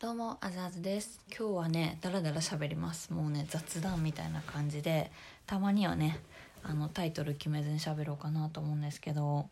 [0.00, 1.20] どうもあずあずです。
[1.36, 3.12] 今日はねだらだら喋ります。
[3.12, 5.10] もうね雑談みたいな感じで
[5.44, 6.20] たまにはね
[6.62, 9.48] あのタイトル決めずに喋ろうかなと思うんですけど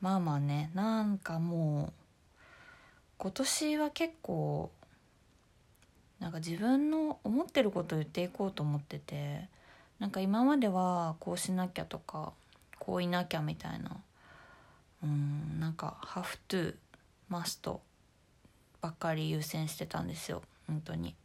[0.00, 1.92] まあまあねなんかもう
[3.18, 4.70] 今年は結構
[6.20, 9.46] なんか自分の思ってることを言っていこうと思ってて
[9.98, 12.32] なんか今まではこうしなきゃとか
[12.78, 13.94] こういなきゃみたいな
[15.04, 16.74] うんなんか「have to」
[17.30, 17.78] 「must」
[18.86, 20.42] ばっかり優先してたんですよ。
[20.68, 21.16] 本当に。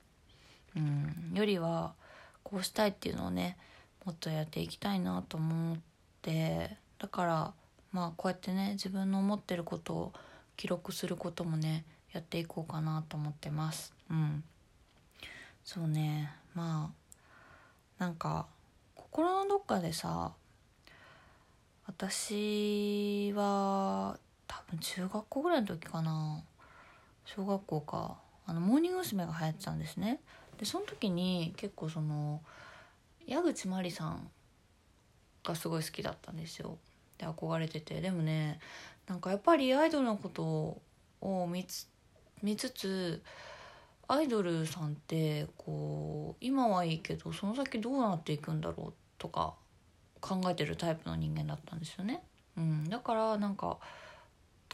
[0.75, 1.31] うん。
[1.35, 1.93] よりは
[2.41, 3.55] こうしたいっていうのをね
[4.03, 5.77] もっとやっていきたいなと思っ
[6.23, 7.53] てだから
[7.91, 10.13] まあこうやってね自分の思ってることを
[10.57, 13.93] 記録することもねやっていこうかなと思ってます。
[14.09, 14.43] うん。
[15.63, 16.33] そうね。
[16.55, 16.91] ま
[17.99, 18.47] あなんか
[18.95, 20.31] 心のどっかでさ
[21.85, 26.43] 私は多分中学校ぐらいの時かな。
[27.35, 28.17] 小学校か。
[28.45, 29.25] あのモーニング娘。
[29.25, 30.19] が流行ってたんですね。
[30.57, 32.41] でその時に結構その
[33.25, 34.29] 矢口真里さん
[35.43, 36.77] がすごい好きだったんですよ。
[37.17, 38.01] で憧れてて。
[38.01, 38.59] でもね
[39.07, 40.81] なんかやっぱりアイドルのこと
[41.21, 41.87] を見つ
[42.41, 43.23] 見つつ
[44.07, 49.53] アイドルさんってこう今はいいけどその先どうなっていくんだろうとか
[50.19, 52.23] 考えてるタイプの人間だったんですよね。
[52.57, 53.77] うん、だからなんか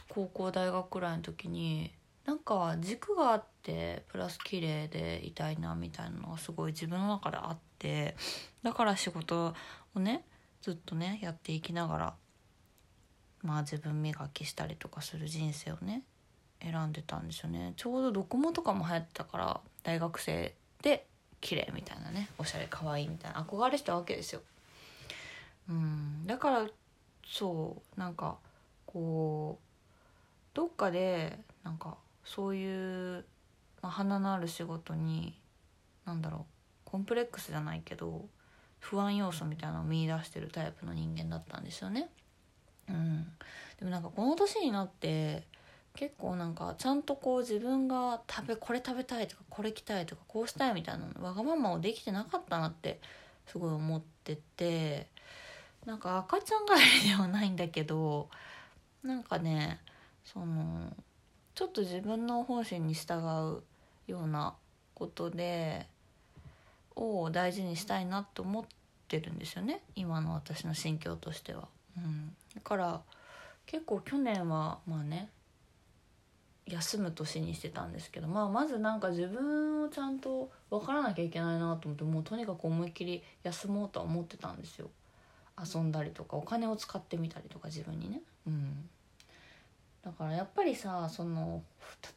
[0.08, 1.92] 高校大学くらいの時に
[2.28, 8.16] なんか軸があってプラス綺麗でいたいなみたいなのがすごい自分の中であって
[8.62, 9.54] だから仕事
[9.94, 10.26] をね
[10.60, 12.14] ずっとねやっていきながら
[13.42, 16.02] まあ自分磨きしたりとかする人生をね
[16.60, 21.06] 選んでたんですよねちょうどドコモとかも流行ってたから大学生で
[21.40, 24.42] 綺麗みたいなねおしゃれ可愛いみたいな憧れしたわけですよ。
[25.70, 26.66] うん、だから
[27.26, 28.36] そうなんか
[28.84, 31.96] こうどっかでなんか
[32.28, 33.24] そういう、
[33.80, 35.40] まあ、花のある仕事に
[36.04, 36.52] 何だろう
[36.84, 38.26] コンプレックスじゃないけど
[38.80, 42.08] 不安要素みたいなのを見出してるタイプの人間だったんですよね。
[42.88, 43.26] うん、
[43.78, 45.42] でもなんかこの年になって
[45.94, 53.00] 結構なんかちゃんとこう自分が食べこれ食べたいとかこれ着たいとかこうしたいみたいなわがままをできてなかったなって
[53.46, 55.08] すごい思ってて
[55.84, 58.28] なんか赤ちゃん帰りではないんだけど
[59.02, 59.80] なんかね
[60.24, 60.94] その
[61.58, 63.64] ちょっと自分の本心に従う
[64.06, 64.54] ような
[64.94, 65.88] ことで
[66.94, 68.64] を大事にしたいなと思っ
[69.08, 69.80] てるんですよね。
[69.96, 71.66] 今の私の心境としては。
[71.96, 73.00] うん、だから
[73.66, 75.30] 結構去年はまあね
[76.66, 84.90] 休む年にしてたんですけど、まあ、まずなんか自分をちゃんと分からなきゃいけないなと思ってもうとにかく思いっきり休もうとは思ってたんですよ。
[85.60, 88.20] 遊んだりとかお金を使ってみたりとか自分にね。
[88.46, 88.88] うん。
[90.08, 91.62] だからやっぱりさその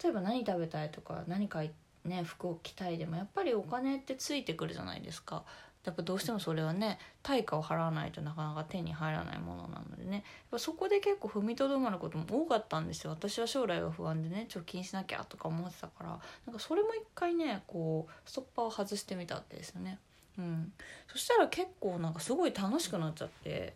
[0.01, 1.61] 例えば何食べたいとか何か
[2.05, 5.43] ね服を着たいでもやっぱりお金ってついてくるじゃないですか。
[5.83, 10.17] やっぱどうしてもそれはね対価を払わないとなかなか手に入らないものなのでね。
[10.17, 13.09] やっぱそこで結構踏みとどまることも多かったんですよ。
[13.11, 16.09] 私は将来は不安でね貯金しなきゃとか思ってたから。
[16.45, 19.97] なんかそれも一回ねこうストッパーを外してみたわけですよね。
[20.37, 20.71] うん。
[21.07, 23.73] そしたら結構なんかすごい楽しくなっちゃって。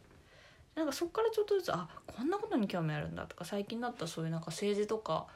[0.75, 5.27] なんかそっからちょっとずつあこんなことに興味あるんだとか最近だったらそういうなんか政治とか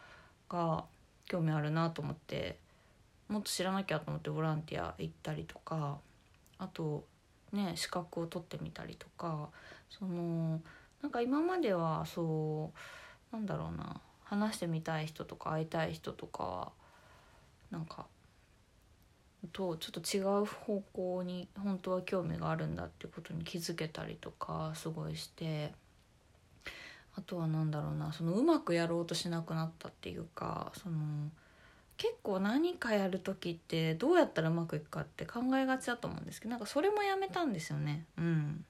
[0.49, 0.83] が
[1.25, 2.57] 興味あるなと思って
[3.29, 5.99] もっと知らなきゃと思ってボランティア行ったりとか
[6.57, 7.05] あと
[7.53, 9.49] ね資格を取ってみたりとか
[9.89, 10.59] その
[11.01, 12.71] なんか今まではそ
[13.31, 16.71] うなんだろうな話してみたい人とか会いたい人とかは
[17.71, 18.05] なんか
[19.47, 25.73] とちょっと違う方向に本当は興味があるんだっていうことに気づけたりとかすごいして。
[27.15, 30.97] あとは何だろうなそのうまくやろうとしなくなったっていうかその
[31.97, 38.05] 結構何かやる時ってどうやったらうまくいくかって考えがちだと思うんですけどなんかそれもやめたんですよね。
[38.17, 38.63] うん。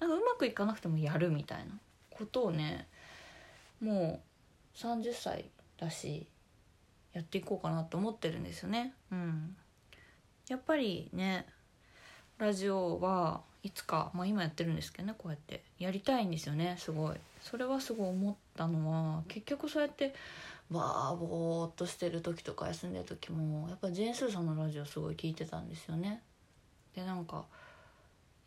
[0.00, 1.78] なんかうまくいかなくてもやるみたいな。
[2.10, 2.86] ことをね
[3.80, 4.20] も
[4.74, 5.46] う30歳
[5.78, 6.26] だし
[7.12, 8.92] やっていこうかなと思ってるんですよね。
[9.12, 9.56] うん。
[10.48, 11.46] やっぱりね
[12.38, 15.62] ラジオはいつか、まあ、今やってるんですけどねこうやって。
[15.78, 17.16] やりたいんですよねすごい。
[17.40, 20.14] それはすごい思ったのは結局そうやって
[20.70, 26.22] わーぼーっとしてる時とか休んでる時もやっぱジェーン・スーさんのラジオすごい聞いてたんですよね。
[26.94, 27.44] でなんか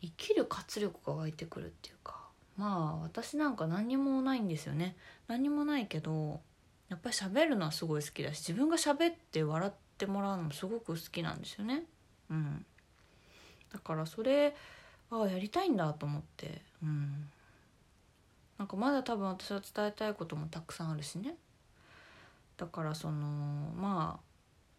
[0.00, 2.20] 生きる活力が湧いてくるっていうか
[2.56, 4.96] まあ私なんか何にもないんですよね。
[5.26, 6.40] 何にもないけど
[6.88, 11.82] やっぱり喋るのはすごい好きだし自分が喋って笑ってってもらうのもすごく好きなんですよね。
[12.30, 12.64] うん、
[13.72, 14.54] だからそれ
[15.10, 17.28] ああやりたいんだと思って、うん、
[18.58, 21.34] なんかまだ多分私は伝えたいこともたくさんあるしね。
[22.56, 23.16] だからその
[23.76, 24.20] ま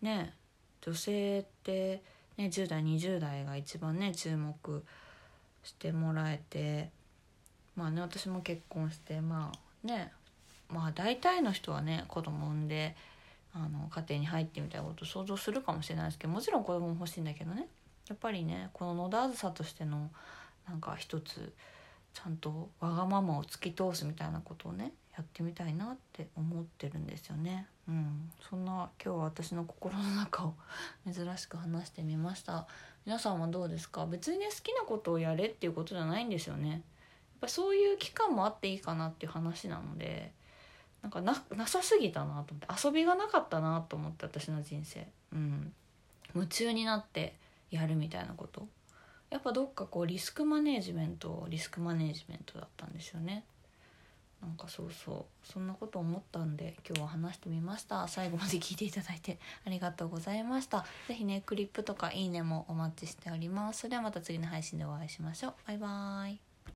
[0.01, 0.33] あね
[0.81, 2.01] 女性って
[2.37, 4.85] ね10代20代が一番ね注目
[5.63, 6.91] してもらえて
[7.75, 9.51] まあね私も結婚してま
[9.83, 10.13] あね
[10.69, 12.95] まあ大体の人はね子供産んで
[13.53, 17.67] あの家庭に入ってみたいなことを想像するかもしれないですけどもちろん子供も欲しいんだけどね。
[18.07, 20.09] やっぱりねこの野田あずさとしての
[20.67, 21.53] なんか一つ
[22.13, 27.67] ちゃんとわがままを突き通すみたいなことをねやってみたいなって思ってるんですよね。
[27.87, 30.53] うん、そんな今日は私の心の中を
[31.11, 32.67] 珍しく話してみました。
[33.05, 34.05] 皆さんはどうですか？
[34.05, 36.69] 別にね好きなことをやれっていうことじゃないんですよね。
[36.71, 36.81] やっ
[37.41, 40.31] ぱそういう期間もあっていいかなっていう話なので
[41.01, 45.07] なんかななさすぎたなと思って遊びがなかったなと思って私の人生。
[45.33, 45.73] うん。
[46.35, 47.35] 夢中になって
[47.71, 48.67] やるみたいなこと。
[49.29, 53.43] やっぱどっかこうリスクマネージメントリスクマネージメントだったんですよね。
[54.41, 55.25] なんかそうそう。
[55.43, 58.07] そんなこと思ったんで今日は話してみました。
[58.07, 60.85] 最後まで聞いていただいてありがとうございました。
[61.07, 63.79] 是非ねクリップとかいいねもお待ちしております。
[63.81, 65.53] それではまた次の配信でお会いしましょう。
[65.67, 66.48] バイバーイ。